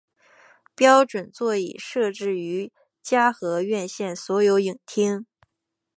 [0.75, 5.27] 标准座椅设置于嘉禾院线所有影厅。